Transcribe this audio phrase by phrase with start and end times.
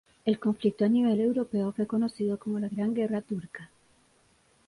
[0.25, 3.69] El conflicto a nivel europeo fue conocido como la Gran Guerra Turca.